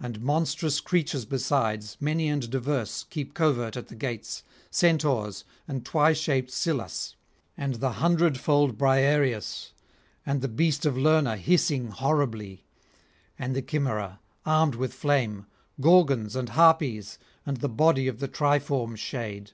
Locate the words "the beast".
10.40-10.84